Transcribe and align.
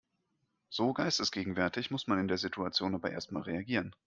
So 0.69 0.93
geistesgegenwärtig 0.93 1.91
muss 1.91 2.07
man 2.07 2.17
in 2.19 2.27
der 2.27 2.39
Situation 2.39 2.95
aber 2.95 3.11
erstmal 3.11 3.43
reagieren. 3.43 3.95